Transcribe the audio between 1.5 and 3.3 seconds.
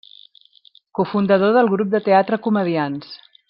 del grup de teatre Comediants.